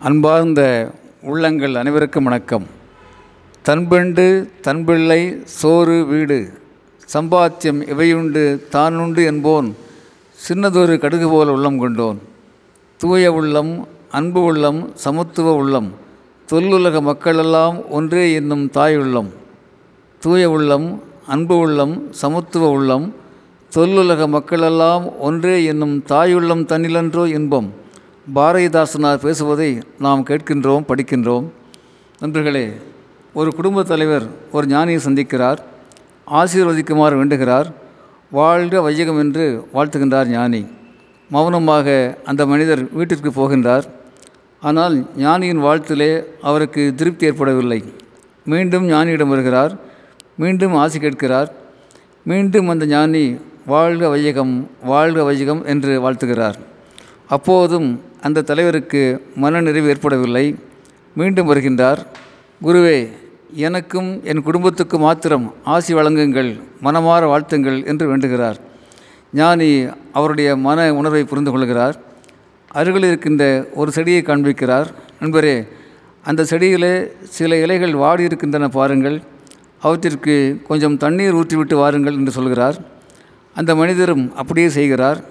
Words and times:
அன்பார்ந்த 0.00 0.90
உள்ளங்கள் 1.22 1.74
அனைவருக்கும் 1.74 2.24
வணக்கம். 2.24 2.66
தன்பெண்டு 3.64 4.48
தன்பிள்ளை 4.60 5.40
சோறு 5.44 6.06
வீடு 6.06 6.52
சம்பாத்தியம் 7.12 7.80
இவையுண்டு 7.92 8.60
தானுண்டு 8.72 9.24
என்போன் 9.24 9.74
சின்னதொரு 10.48 10.98
கடுகு 10.98 11.28
போல 11.30 11.52
உள்ளம் 11.52 11.78
கொண்டோன். 11.78 12.18
தூய 12.96 13.32
உள்ளம் 13.32 13.88
அன்பு 14.10 14.42
உள்ளம் 14.42 14.92
சமத்துவ 14.94 15.54
உள்ளம் 15.54 15.94
தொல்லுலக 16.52 17.00
மக்களெல்லாம் 17.00 17.88
ஒன்றே 17.88 18.32
என்னும் 18.32 18.70
தாய் 18.70 18.96
உள்ளம். 18.96 19.32
தூய 20.18 20.50
உள்ளம் 20.50 21.02
அன்பு 21.26 21.56
உள்ளம் 21.56 22.06
சமத்துவ 22.10 22.68
உள்ளம் 22.68 23.14
தொல்லுலக 23.76 24.28
மக்களெல்லாம் 24.28 25.18
ஒன்றே 25.18 25.64
என்னும் 25.64 26.02
தாயுள்ளம் 26.02 26.66
தன்னிலன்றோ 26.66 27.26
இன்பம். 27.26 27.86
பாரதிதாசனார் 28.34 29.16
பேசுவதை 29.16 29.78
நாம் 29.98 30.24
கேட்கின்றோம் 30.24 30.84
படிக்கின்றோம். 30.88 31.44
நண்பர்களே 32.20 32.72
ஒரு 33.32 33.54
குடும்பத் 33.54 33.88
தலைவர் 33.88 34.22
ஒரு 34.52 34.66
ஞானியை 34.66 34.98
சந்திக்கிறார். 34.98 35.58
ஆசீர்வதிக்குமாறு 36.32 37.16
வேண்டுகிறார். 37.16 37.72
வாழ்க 38.30 38.80
வையகம் 38.80 39.18
என்று 39.18 39.68
வாழ்த்துகின்றார் 39.74 40.26
ஞானி. 40.26 40.66
மௌனமாக 41.30 42.18
அந்த 42.24 42.46
மனிதர் 42.46 42.92
வீட்டிற்கு 42.92 43.30
போகின்றார். 43.30 43.82
ஆனால் 44.60 45.06
ஞானியின் 45.16 45.58
வாழ்த்திலே 45.58 46.24
அவருக்கு 46.42 46.92
திருப்தி 46.96 47.26
ஏற்படவில்லை. 47.26 47.84
மீண்டும் 48.44 48.88
ஞானியிடம் 48.88 49.28
வருகிறார். 49.28 49.78
மீண்டும் 50.36 50.74
ஆசி 50.74 50.98
கேட்கிறார். 50.98 51.52
மீண்டும் 52.22 52.68
அந்த 52.68 52.86
ஞானி 52.86 53.38
வாழ்க 53.66 54.08
வையகம் 54.08 54.70
வாழ்க 54.84 55.24
வையகம் 55.24 55.64
என்று 55.64 56.10
வாழ்த்துகிறார். 56.10 56.54
அப்போதும் 57.28 58.06
அந்த 58.22 58.42
தலைவருக்கு 58.42 59.26
மனநிறைவு 59.34 59.88
ஏற்படவில்லை. 59.88 60.56
மீண்டும் 61.14 61.54
வருகின்றார். 61.54 61.98
குருவே 62.64 63.08
எனக்கும் 63.52 64.20
என் 64.24 64.42
குடும்பத்துக்கு 64.42 64.98
மாத்திரம் 64.98 65.54
ஆசி 65.64 65.94
வழங்குங்கள் 65.94 66.60
மனமாற 66.82 67.24
வாழ்த்துங்கள் 67.26 67.86
என்று 67.86 68.08
வேண்டுகிறார். 68.08 68.56
ஞானி 69.32 69.86
அவருடைய 70.12 70.56
மன 70.56 70.94
உணர்வை 70.94 71.24
புரிந்து 71.24 71.50
கொள்கிறார். 71.50 72.00
அருகில் 72.68 73.02
இருக்கின்ற 73.02 73.66
ஒரு 73.74 73.92
செடியை 73.92 74.22
காண்பிக்கிறார். 74.22 74.86
நண்பரே 75.20 75.68
அந்த 76.22 76.44
செடியிலே 76.44 77.12
சில 77.22 77.56
இலைகள் 77.56 77.94
வாடி 77.94 78.22
இருக்கின்றன 78.22 78.68
பாருங்கள். 78.68 79.22
அவற்றிற்கு 79.82 80.62
கொஞ்சம் 80.66 80.96
தண்ணீர் 80.96 81.34
ஊற்றிவிட்டு 81.34 81.74
வாருங்கள் 81.74 82.12
என்று 82.12 82.30
சொல்கிறார். 82.30 82.76
அந்த 83.54 83.74
மனிதரும் 83.74 84.36
அப்படியே 84.36 84.68
செய்கிறார். 84.68 85.24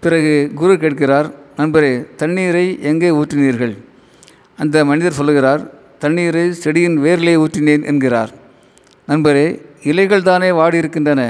பிறகு 0.00 0.50
குரு 0.54 0.78
கேட்கிறார். 0.78 1.40
நண்பரே 1.62 1.90
தண்ணீரை 2.20 2.66
எங்கே 2.90 3.08
ஊற்றினீர்கள்? 3.18 3.74
அந்த 4.62 4.76
மனிதர் 4.90 5.16
சொல்லுகிறார் 5.18 5.62
தண்ணீரை 6.02 6.44
செடியின் 6.62 6.96
வேரிலே 7.04 7.34
ஊற்றினேன் 7.42 7.84
என்கிறார். 7.90 8.32
நண்பரே 9.10 9.44
இலைகள் 9.90 10.26
தானே 10.28 10.48
வாடி 10.58 10.76
இருக்கின்றன 10.82 11.22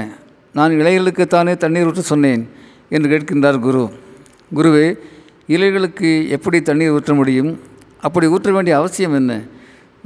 நான் 0.57 0.73
இலைகளுக்குத்தானே 0.81 1.53
தண்ணீர் 1.63 1.87
ஊற்ற 1.89 2.03
சொன்னேன் 2.11 2.43
என்று 2.89 3.11
கேட்கின்றார் 3.13 3.59
குரு. 3.59 3.83
குருவே 4.57 4.87
இலைகளுக்கு 5.55 6.11
எப்படி 6.37 6.61
தண்ணீர் 6.61 6.95
ஊற்ற 6.97 7.13
முடியும்? 7.19 7.51
அப்படி 8.07 8.25
ஊற்ற 8.27 8.51
வேண்டிய 8.51 8.77
அவசியம் 8.77 9.15
என்ன? 9.19 9.31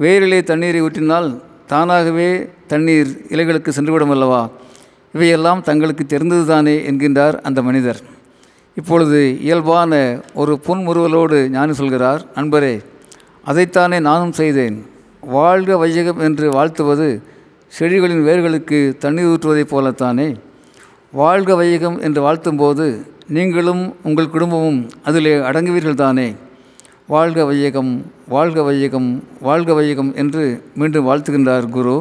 வேரிலே 0.03 0.41
தண்ணீரை 0.51 0.81
ஊற்றினால் 0.81 1.29
தானாகவே 1.71 2.29
தண்ணீர் 2.73 3.11
இலைகளுக்கு 3.29 3.71
சென்றுவிடும் 3.77 4.13
அல்லவா? 4.17 4.43
இவையெல்லாம் 5.15 5.65
தங்களுக்கு 5.69 6.05
தெரிந்தது 6.05 6.45
தானே 6.53 6.77
என்கின்றார் 6.91 7.37
அந்த 7.41 7.61
மனிதர். 7.61 8.01
இப்பொழுது 8.79 9.19
இயல்பான 9.41 9.91
ஒரு 10.33 10.59
புன்முறுவலோடு 10.67 11.37
ஞானி 11.49 11.73
சொல்கிறார் 11.73 12.21
நண்பரே 12.35 12.73
அதைத்தானே 13.45 13.99
நானும் 13.99 14.33
செய்தேன். 14.39 14.75
வாழ்க 15.21 15.77
வையகம் 15.77 16.19
என்று 16.19 16.49
வாழ்த்துவது 16.49 17.07
செடிகளின் 17.79 18.21
வேர்களுக்கு 18.27 18.79
தண்ணீர் 18.97 19.25
ஊற்றுவதைப் 19.25 19.71
போலத்தானே. 19.71 20.27
வாழ்க 21.11 21.55
வையகம் 21.55 21.97
என்று 21.99 22.21
வாழ்த்தும்போது 22.21 22.85
நீங்களும் 23.27 23.95
உங்கள் 24.03 24.29
குடும்பமும் 24.29 24.79
அதிலே 25.03 25.33
அடங்குவீர்கள் 25.49 26.01
தானே 26.03 26.35
வாழ்க 27.07 27.45
வையகம் 27.45 27.91
வாழ்க 28.27 28.63
வையகம் 28.63 29.09
வாழ்க 29.41 29.73
வையகம் 29.73 30.13
என்று 30.15 30.45
மீண்டும் 30.75 31.07
வாழ்த்துகின்றார் 31.07 31.69
குரு. 31.69 31.97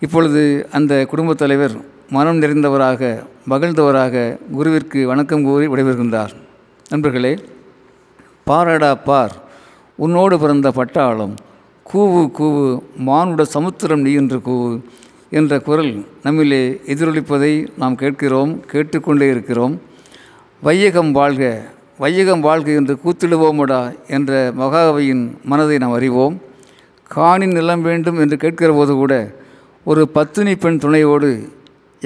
இப்பொழுது 0.00 0.42
அந்த 0.72 1.06
குடும்பத் 1.06 1.38
தலைவர் 1.38 1.76
மனம் 2.10 2.42
நிறைந்தவராக 2.42 3.24
மகிழ்ந்தவராக 3.50 4.38
குருவிற்கு 4.52 5.02
வணக்கம் 5.02 5.44
கூறி 5.44 5.66
விடைபெறுகின்றார். 5.66 6.32
நண்பர்களே 6.88 7.38
பாரடா 8.46 8.94
பார் 8.94 9.34
உன்னோடு 9.96 10.38
பிறந்த 10.38 10.70
பட்டாளம் 10.70 11.34
கூவு 11.92 12.22
கூவு 12.38 12.82
மானுட 12.96 13.44
சமுத்திரம் 13.44 14.00
நீ 14.00 14.12
என்று 14.12 14.38
கூவு 14.38 14.82
என்ற 15.30 15.60
குரல் 15.60 16.06
நம்மிலே 16.24 16.80
எதிரொலிப்பதை 16.86 17.66
நாம் 17.76 17.94
கேட்கிறோம் 17.94 18.60
கேட்டுக்கொண்டே 18.60 19.28
இருக்கிறோம். 19.30 19.80
வையகம் 20.60 21.12
வாழ்க 21.12 21.62
வையகம் 21.98 22.40
வாழ்க 22.40 22.70
என்று 22.70 22.98
கூத்திடுவோமடா 23.04 24.08
என்ற 24.08 24.52
மகாகவியின் 24.58 25.24
மனதை 25.44 25.78
நாம் 25.78 25.92
அறிவோம். 25.92 26.40
காணின் 27.08 27.52
நிலம் 27.52 27.82
வேண்டும் 27.82 28.18
என்று 28.18 28.36
கேட்கிற 28.36 28.72
போது 28.72 28.94
கூட 28.94 29.34
ஒரு 29.84 30.08
பத்தினி 30.08 30.56
பெண் 30.56 30.78
துணையோடு 30.78 31.54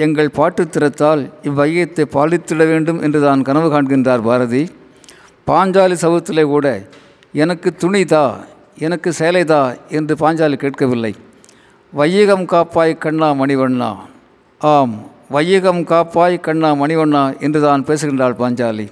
எங்கள் 0.05 0.29
பாட்டு 0.29 0.63
திறத்தால் 0.65 1.21
இவ்வையத்தை 1.49 2.03
பாலித்திட 2.15 2.63
வேண்டும் 2.71 2.99
என்று 3.01 3.19
தான் 3.21 3.45
கனவு 3.47 3.67
காண்கின்றார் 3.73 4.23
பாரதி. 4.27 4.61
பாஞ்சாலி 5.47 5.95
சவுத்திலே 6.03 6.43
கூட 6.53 6.67
எனக்கு 7.43 7.69
துணிதா 7.81 8.23
எனக்கு 8.85 9.09
சேலைதா 9.19 9.59
என்று 9.89 10.13
பாஞ்சாலி 10.15 10.57
கேட்கவில்லை. 10.63 11.13
வையகம் 11.93 12.45
காப்பாய் 12.45 12.93
கண்ணா 12.97 13.29
மணிவண்ணா. 13.41 13.89
ஆம் 14.61 14.93
வையகம் 15.29 15.83
காப்பாய் 15.91 16.37
கண்ணா 16.39 16.69
மணிவண்ணா 16.73 17.23
என்று 17.45 17.61
தான் 17.61 17.85
பேசுகின்றாள் 17.85 18.39
பாஞ்சாலி. 18.41 18.87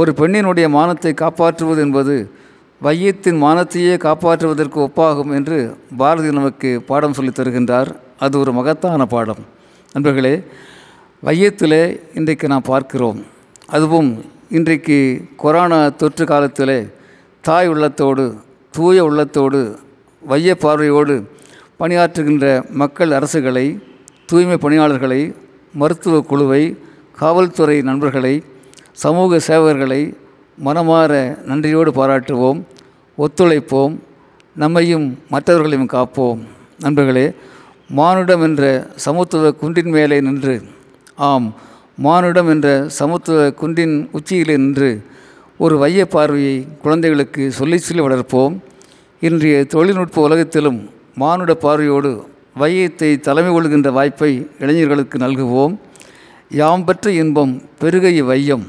ஒரு 0.00 0.10
பெண்ணினுடைய 0.18 0.66
மானத்தை 0.76 1.12
காப்பாற்றுவது 1.14 1.80
என்பது 1.86 2.16
வையத்தின் 2.80 3.40
மானத்தையே 3.42 3.96
காப்பாற்றுவதற்கு 4.06 4.78
ஒப்பாகும் 4.86 5.34
என்று 5.34 5.58
பாரதி 5.96 6.30
நமக்கு 6.32 6.70
பாடம் 6.90 7.16
சொல்லித் 7.18 7.38
தருகின்றார். 7.40 7.90
அது 8.18 8.34
ஒரு 8.38 8.52
மகத்தான 8.52 9.06
பாடம். 9.06 9.42
நண்பர்களே 9.94 10.42
வையத்தில் 11.24 12.00
இன்றைக்கு 12.14 12.48
நாம் 12.48 12.62
பார்க்கிறோம். 12.62 13.24
அதுவும் 13.66 14.24
இன்றைக்கு 14.50 15.24
கொரோனா 15.36 15.88
தொற்று 15.88 16.24
காலத்தில் 16.26 16.92
தாய் 17.40 17.68
உள்ளத்தோடு 17.68 18.24
தூய 18.70 19.04
உள்ளத்தோடு 19.04 19.60
வைய 20.22 20.56
பார்வையோடு 20.56 21.16
பணியாற்றுகின்ற 21.80 22.70
மக்கள் 22.70 23.08
அரசுகளை 23.08 23.66
தூய்மை 24.26 24.56
பணியாளர்களை 24.56 25.34
மருத்துவ 25.74 26.20
குழுவை 26.20 26.78
காவல்துறை 27.16 27.82
நண்பர்களை 27.82 28.34
சமூக 28.92 29.40
சேவகர்களை 29.46 30.02
மனமாற 30.64 31.42
நன்றியோடு 31.44 31.90
பாராட்டுவோம் 31.90 32.62
ஒத்துழைப்போம் 33.18 33.96
நம்மையும் 34.56 35.18
மற்றவர்களையும் 35.30 35.88
காப்போம். 35.88 36.40
நண்பர்களே 36.80 37.32
மானுடம் 37.98 38.42
என்ற 38.42 38.90
சமத்துவ 39.04 39.50
குன்றின் 39.52 39.90
மேலே 39.90 40.20
நின்று. 40.20 40.54
ஆம் 41.14 41.54
மானுடம் 41.96 42.48
என்ற 42.48 42.88
சமத்துவ 42.88 43.50
குன்றின் 43.50 44.08
உச்சியிலே 44.12 44.56
நின்று 44.56 44.90
ஒரு 45.58 45.78
வைய 45.78 46.06
பார்வையை 46.06 46.66
குழந்தைகளுக்கு 46.82 47.52
சொல்லி 47.52 47.78
சொல்லி 47.78 48.02
வளர்ப்போம். 48.02 48.54
இன்றைய 49.20 49.64
தொழில்நுட்ப 49.64 50.22
உலகத்திலும் 50.22 50.90
மானுட 51.14 51.54
பார்வையோடு 51.54 52.12
வையத்தை 52.58 53.20
தலைமை 53.20 53.52
கொள்கின்ற 53.52 53.90
வாய்ப்பை 53.90 54.48
இளைஞர்களுக்கு 54.58 55.18
நல்குவோம். 55.18 55.74
யாம் 56.48 56.84
பெற்ற 56.84 57.12
இன்பம் 57.22 57.62
பெருகை 57.78 58.22
வையம். 58.22 58.66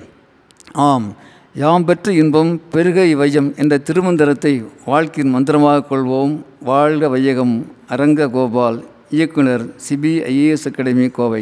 ஆம் 0.73 1.15
யாம் 1.53 1.85
பெற்ற 1.85 2.11
இன்பம் 2.11 2.61
பெருகை 2.69 3.15
வையம் 3.15 3.53
என்ற 3.57 3.77
திருமந்திரத்தை 3.77 4.65
வாழ்க்கையின் 4.85 5.33
மந்திரமாக 5.33 5.85
கொள்வோம். 5.89 6.33
வாழ்க 6.61 7.09
வையகம் 7.09 7.55
அரங்க 7.87 8.27
கோபால். 8.27 8.91
இயக்குனர் 9.15 9.63
சிபிஐஏஎஸ் 9.85 10.67
அகாடமி 10.69 11.05
கோவை. 11.17 11.41